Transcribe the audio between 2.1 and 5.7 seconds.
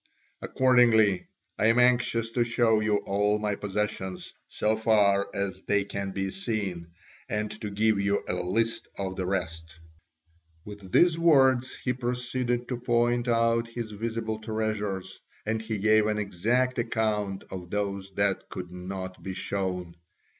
to show you all my possessions so far as